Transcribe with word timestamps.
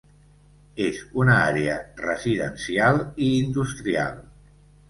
És 0.85 1.01
una 1.23 1.35
àrea 1.51 1.75
residencial 2.05 2.99
i 3.27 3.29
industrial. 3.45 4.21